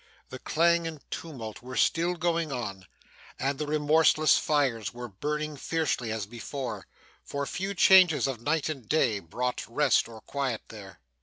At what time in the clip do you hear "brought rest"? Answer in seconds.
9.19-10.07